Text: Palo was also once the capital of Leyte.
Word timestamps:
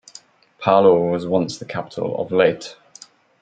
Palo 0.57 1.11
was 1.11 1.25
also 1.25 1.29
once 1.31 1.57
the 1.59 1.65
capital 1.65 2.19
of 2.19 2.31
Leyte. 2.31 2.75